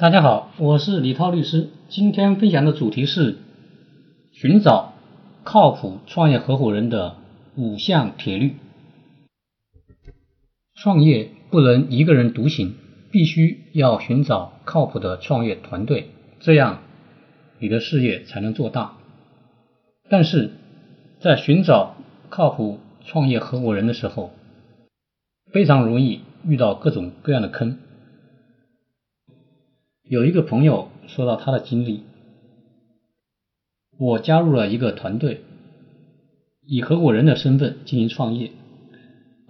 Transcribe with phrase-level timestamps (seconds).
[0.00, 1.68] 大家好，我是李涛律师。
[1.90, 3.36] 今天分享的主题是
[4.32, 4.94] 寻找
[5.44, 7.16] 靠谱创业合伙人的
[7.54, 8.54] 五项铁律。
[10.74, 12.76] 创业不能一个人独行，
[13.12, 16.08] 必须要寻找靠谱的创业团队，
[16.38, 16.78] 这样
[17.58, 18.96] 你的事业才能做大。
[20.08, 20.52] 但是
[21.20, 21.96] 在寻找
[22.30, 24.30] 靠谱创业合伙人的时候，
[25.52, 27.76] 非常容易遇到各种各样的坑。
[30.10, 32.02] 有一个朋友说到他的经历，
[33.96, 35.42] 我加入了一个团队，
[36.66, 38.50] 以合伙人的身份进行创业，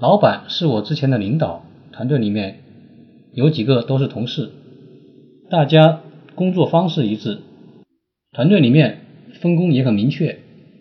[0.00, 2.58] 老板是我之前的领导，团队里面
[3.32, 4.50] 有几个都是同事，
[5.48, 6.00] 大家
[6.34, 7.38] 工作方式一致，
[8.32, 8.98] 团队里面
[9.40, 10.40] 分工也很明确，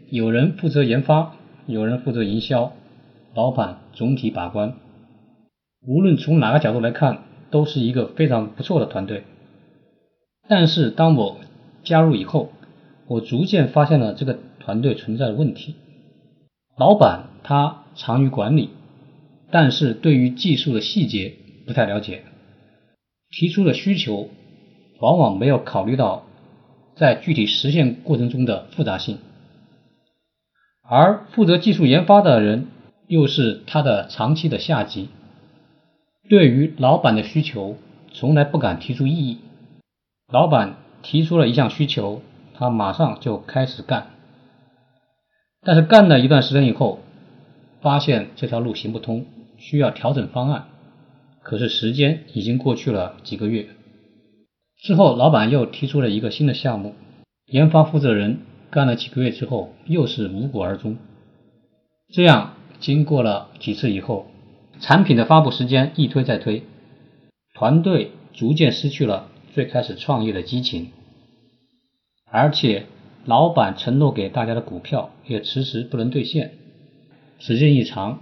[0.10, 1.36] 有人负责研发，
[1.68, 2.74] 有人负责营销，
[3.36, 4.74] 老板总体把关，
[5.86, 7.20] 无论从哪个角度来看，
[7.52, 9.22] 都是一个非常不错的团队。
[10.48, 11.38] 但是当我
[11.84, 12.52] 加入以后，
[13.08, 15.76] 我逐渐发现了这个团队存在的问题。
[16.78, 18.70] 老板他长于管理，
[19.52, 21.34] 但是对于技术的细节
[21.66, 22.24] 不太了解，
[23.32, 24.30] 提出的需求
[25.00, 26.26] 往往没有考虑到
[26.96, 29.18] 在具体实现过程中的复杂性，
[30.82, 32.68] 而负责技术研发的人
[33.08, 35.10] 又是他的长期的下级，
[36.30, 37.76] 对于老板的需求
[38.14, 39.40] 从来不敢提出异议。
[40.30, 42.22] 老板提出了一项需求，
[42.54, 44.08] 他马上就开始干。
[45.62, 47.00] 但是干了一段时间以后，
[47.82, 49.26] 发现这条路行不通，
[49.58, 50.66] 需要调整方案。
[51.42, 53.70] 可是时间已经过去了几个月，
[54.82, 56.94] 之后老板又提出了一个新的项目，
[57.46, 60.98] 研发负责人干了几个月之后又是无果而终。
[62.14, 64.28] 这样经过了几次以后，
[64.82, 66.64] 产品的发布时间一推再推，
[67.54, 69.30] 团队逐渐失去了。
[69.58, 70.92] 最开始创业的激情，
[72.30, 72.86] 而且
[73.26, 76.52] 老板承诺给大家的股票也迟迟不能兑现，
[77.40, 78.22] 时间一长，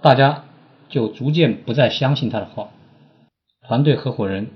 [0.00, 0.46] 大家
[0.88, 2.70] 就逐渐不再相信他的话，
[3.68, 4.46] 团队合伙人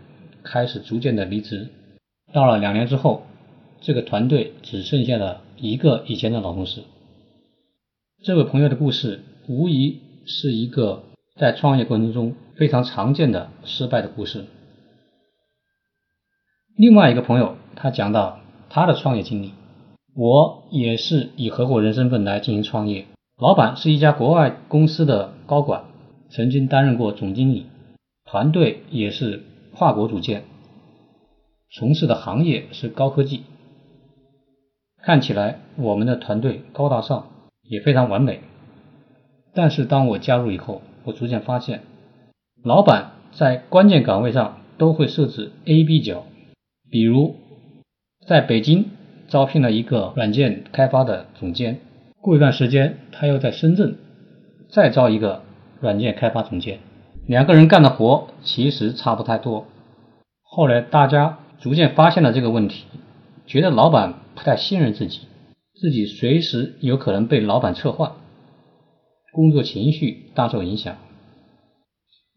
[0.43, 1.69] 开始逐渐的离职，
[2.33, 3.25] 到了两年之后，
[3.83, 6.85] 这个团队只剩下了一个以前的老同事。
[8.25, 11.05] 这位朋友的故事无疑是一个
[11.37, 14.47] 在创业过程中非常常见的失败的故事。
[16.79, 18.39] 另外一个朋友，他讲到
[18.71, 19.53] 他的创业经历。
[20.15, 23.07] 我也是以合伙人身份来进行创业，
[23.37, 25.87] 老板是一家国外公司的高管，
[26.31, 27.67] 曾经担任过总经理，
[28.25, 29.43] 团队也是
[29.75, 30.45] 跨国组建，
[31.69, 33.43] 从事的行业是高科技。
[35.03, 37.27] 看起来我们的团队高大上，
[37.63, 38.39] 也非常完美。
[39.53, 41.83] 但是当我加入以后，我逐渐发现，
[42.63, 46.23] 老板在关键岗位上都会设置 A、B 角。
[46.91, 47.37] 比如，
[48.27, 48.91] 在北京
[49.29, 51.81] 招聘了一个软件开发的总监，
[52.23, 53.97] 过一段时间他又在深圳
[54.71, 55.43] 再招一个
[55.81, 56.79] 软件开发总监，
[57.27, 59.67] 两个人干的活其实差不太多。
[60.43, 62.85] 后来大家逐渐发现了这个问题，
[63.47, 65.21] 觉得老板不太信任自己，
[65.75, 68.13] 自己随时有可能被老板撤换，
[69.33, 70.97] 工作情绪大受影响。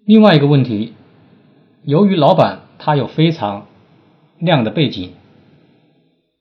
[0.05, 0.93] 另外一个问题，
[1.83, 3.67] 由于老板他有非常
[4.41, 5.11] 亮的背景，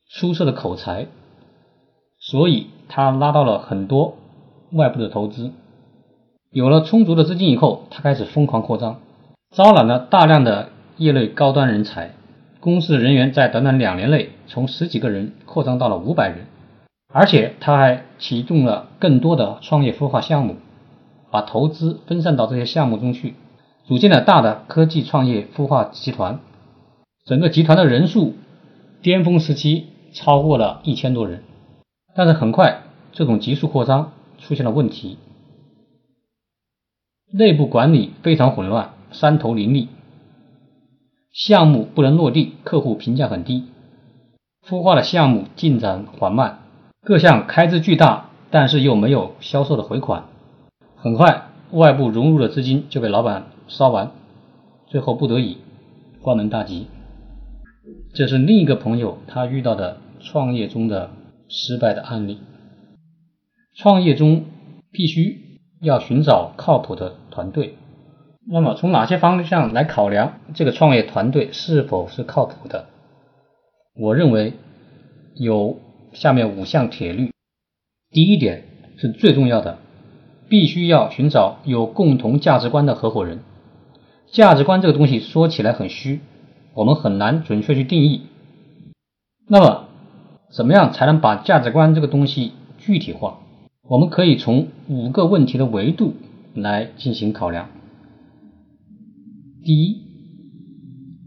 [0.09, 1.07] 出色的口才，
[2.19, 4.17] 所以他拉到了很多
[4.73, 5.53] 外部的投资。
[6.51, 9.01] 有了充足的资金以后，他开始疯狂扩张，
[9.55, 12.13] 招揽了大量的业内高端人才。
[12.59, 16.47] 公司人员在短短两年内从十几个人扩张到了五百人，
[17.13, 20.57] 而且他还启动了更多的创业孵化项目，
[21.31, 23.35] 把投资分散到这些项目中去，
[23.85, 26.41] 组建了大的科技创业孵化集团。
[27.25, 28.35] 整个集团的人数
[29.03, 31.43] 巅峰时期超过了一千多人，
[32.15, 32.83] 但是很快
[33.13, 35.19] 这种急速扩张出现了问题，
[37.33, 39.89] 内部管理非常混乱，山头林立，
[41.31, 43.65] 项目不能落地，客户评价很低，
[44.67, 46.61] 孵化的项目进展缓慢，
[47.03, 50.25] 各项开支巨大，但是又没有销售的回款，
[50.97, 54.11] 很快外部融入的资金就被老板烧完，
[54.89, 55.59] 最后不得已
[56.21, 56.89] 关门大吉。
[58.13, 61.11] 这是另一个朋友他遇到的创业中的
[61.49, 62.39] 失败的案例。
[63.77, 64.45] 创业中
[64.91, 67.77] 必须要寻找靠谱的团队。
[68.51, 72.87] 那么从哪些方向来考量这个创业团队是否是靠谱的？
[73.95, 74.55] 我认为
[75.35, 75.79] 有
[76.13, 77.31] 下面五项铁律。
[78.11, 78.65] 第一点
[78.97, 79.79] 是最重要的，
[80.49, 83.41] 必须要寻找有共同价值观的合伙人。
[84.33, 86.21] 价值观这个东西说起来很虚。
[86.75, 88.23] 我们很难准确去定义。
[89.49, 89.89] 那么，
[90.51, 93.39] 怎么样才能把价值观这个东西具体化？
[93.89, 96.15] 我们可以从五个问题的维度
[96.55, 97.69] 来进行考量。
[99.65, 100.03] 第一，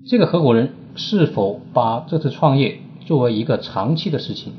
[0.07, 4.53] 这个合伙人是否把这次创业作为一个长期的事情？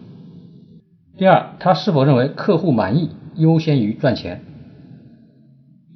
[1.17, 4.43] 第二，他是否认为客户满意优先于赚钱？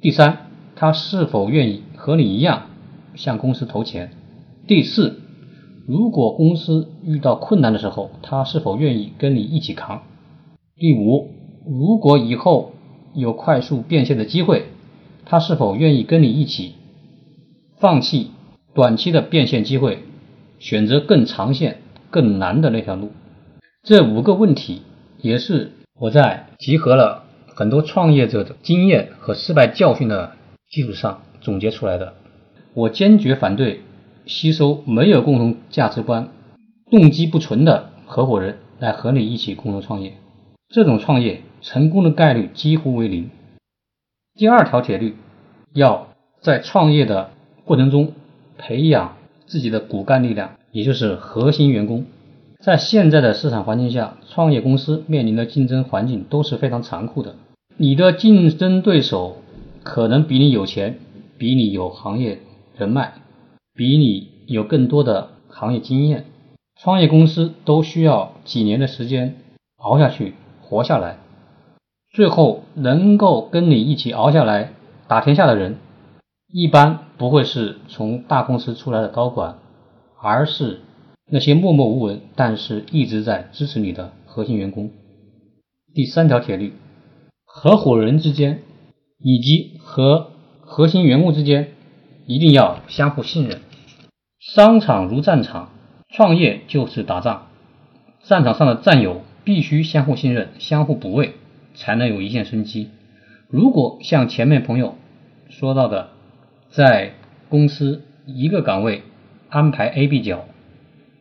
[0.01, 2.63] 第三，他是否愿意和你一样
[3.15, 4.11] 向公司投钱？
[4.69, 5.15] 第四，
[5.87, 10.03] 如果公司遇到困难的时候，他是否愿意跟你一起扛？
[10.75, 11.31] 第五，
[11.65, 12.73] 如果以后
[13.15, 14.65] 有快速变现的机会，
[15.25, 16.75] 他是否愿意跟你一起
[17.79, 18.29] 放弃
[18.75, 20.03] 短期的变现机会，
[20.59, 21.79] 选择更长线、
[22.11, 23.09] 更难的那条路？
[23.81, 24.83] 这五个问题
[25.17, 27.23] 也是我在集合了。
[27.55, 30.33] 很多创业者的经验和失败教训的
[30.69, 32.13] 基础上总结出来的。
[32.75, 33.81] 我坚决反对
[34.29, 36.29] 吸收没有共同价值观、
[36.91, 40.13] 动机不纯的合伙人来和你一起共同创业。
[40.71, 43.31] 这种创业成功的概率几乎为零。
[44.35, 45.15] 第二条铁律，
[45.73, 46.09] 要
[46.41, 47.31] 在创业的
[47.65, 48.13] 过程中
[48.59, 49.17] 培养
[49.47, 52.05] 自己的骨干力量，也就是核心员工。
[52.59, 57.33] 在现在的市场环境下，创业公司面临的竞争环境都是非常残酷的。
[57.77, 59.37] 你的竞争对手
[59.81, 60.99] 可能比你有钱，
[61.39, 62.37] 比你有行业
[62.77, 63.13] 人脉，
[63.79, 66.25] 比你有更多的行业经验。
[66.81, 69.37] 创业公司都需要几年的时间
[69.77, 71.19] 熬下去、活下来。
[72.11, 74.73] 最后能够跟你一起熬下来、
[75.07, 75.77] 打天下的人，
[76.51, 79.59] 一般不会是从大公司出来的高管，
[80.21, 80.81] 而是
[81.31, 84.91] 那些默默无闻但是一直在支持你的核心员工。
[85.93, 86.73] 第三条铁律。
[87.45, 88.61] 合伙人之间
[89.19, 91.69] 以及和核心员工之间
[92.25, 93.61] 一定要相互信任。
[94.39, 95.71] 商场如战场，
[96.07, 97.47] 创业就是打仗。
[98.23, 101.35] 战场上的战友必须相互信任、相互补位，
[101.75, 102.89] 才能有一线生机。
[103.49, 104.95] 如果像前面朋友
[105.49, 106.09] 说到的，
[106.69, 107.13] 在
[107.49, 109.03] 公司一个岗位
[109.49, 110.45] 安排 A、B 角，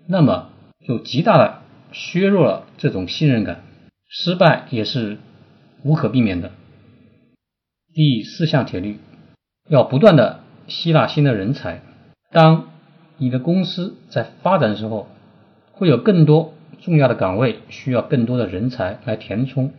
[0.06, 0.50] 那么
[0.86, 1.62] 就极大的
[1.92, 3.62] 削弱了这种信任感，
[4.08, 5.18] 失败也是。
[5.84, 6.50] 无可避免的。
[7.94, 8.98] 第四项铁律，
[9.70, 11.82] 要不断的吸纳新的人才。
[12.32, 12.68] 当
[13.18, 15.08] 你的公司在发展的时候，
[15.72, 19.72] 会有更多重要的岗位需要更多的人才来填充。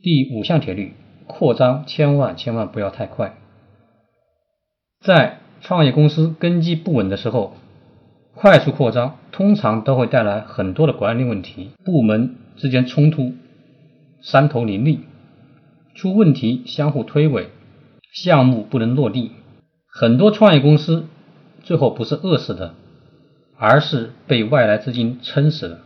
[0.00, 0.94] 第五项铁律，
[1.26, 3.34] 扩张千万千万不要太快。
[5.00, 7.54] 在创业公司根基不稳的时候，
[8.34, 13.32] 快速扩张通常都会带来很多的管理问题，部门之间冲突。
[14.20, 15.00] 山头林立，
[15.94, 17.46] 出问题相互推诿，
[18.12, 19.32] 项目不能落地。
[19.86, 21.06] 很多创业公司
[21.68, 22.74] 最后不是饿死的，
[23.58, 25.80] 而是被外来资金撑死的。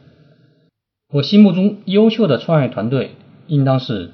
[1.12, 3.16] 我心目中优秀的创业团队，
[3.48, 4.12] 应当是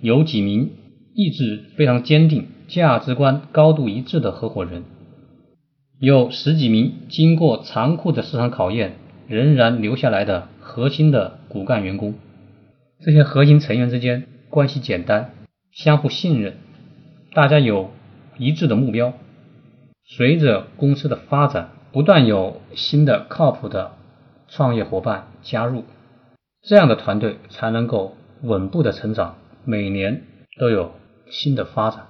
[0.00, 0.72] 有几名
[1.14, 4.82] 意志非常坚定、价值观高度一致的合伙人，
[6.00, 8.96] 有十几名经过残酷的市场考验
[9.28, 12.14] 仍然留下来的核心的骨干员工。
[13.04, 15.30] 这些核心成员之间关系简单，
[15.70, 16.54] 相互信任，
[17.32, 17.92] 大家有
[18.38, 19.12] 一致的目标。
[20.08, 23.92] 随着公司的发展，不断有新的靠谱的
[24.46, 25.84] 创业伙伴加入，
[26.62, 30.22] 这样的团队才能够稳步的成长，每年
[30.60, 30.92] 都有
[31.28, 32.06] 新的发展。